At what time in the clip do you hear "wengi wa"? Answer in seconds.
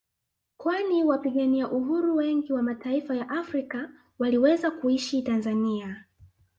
2.15-2.63